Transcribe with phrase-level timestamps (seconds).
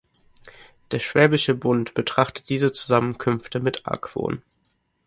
[0.89, 4.41] Der Schwäbische Bund betrachtete diese Zusammenkünfte mit Argwohn.